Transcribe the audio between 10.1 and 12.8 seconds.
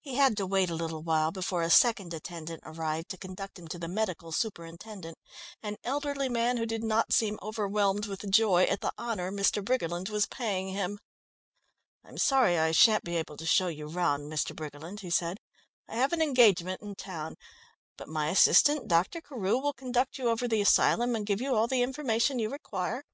paying him. "I'm sorry I